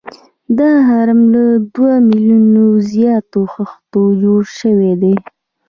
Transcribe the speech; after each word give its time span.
دا 0.57 0.71
هرم 0.87 1.21
له 1.33 1.43
دوه 1.75 1.93
میلیونه 2.09 2.61
زیاتو 2.93 3.39
خښتو 3.53 4.01
جوړ 4.21 4.41
شوی 4.59 4.93
دی. 5.01 5.15